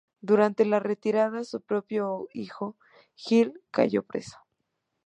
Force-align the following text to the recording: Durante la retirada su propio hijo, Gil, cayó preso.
Durante 0.19 0.65
la 0.65 0.79
retirada 0.79 1.43
su 1.43 1.61
propio 1.61 2.27
hijo, 2.33 2.75
Gil, 3.15 3.61
cayó 3.69 4.01
preso. 4.01 4.37